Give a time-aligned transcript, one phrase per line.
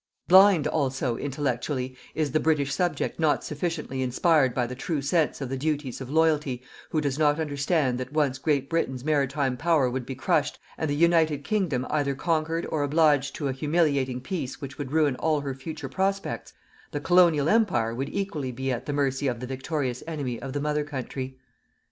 [0.27, 5.49] Blind also, intellectually, is the British subject not sufficiently inspired by the true sense of
[5.49, 10.03] the duties of Loyalty, who does not understand that once Great Britain's maritime power would
[10.07, 14.79] be crushed and the United Kingdom either conquered or obliged to an humiliating peace which
[14.79, 16.51] would ruin all her future prospects,
[16.89, 20.59] the Colonial Empire would equally be at the mercy of the victorious enemy of the
[20.59, 21.37] Mother Country.